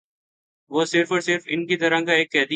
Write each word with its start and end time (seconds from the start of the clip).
وہ 0.71 0.85
صرف 0.85 1.11
اور 1.11 1.19
صرف 1.19 1.43
ان 1.47 1.65
کی 1.65 1.77
طرح 1.77 1.99
کا 1.99 2.13
ایک 2.13 2.31
قیدی 2.31 2.39
ہے 2.39 2.43
ا 2.43 2.47